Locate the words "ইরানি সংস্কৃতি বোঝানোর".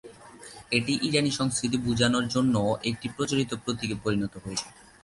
1.07-2.25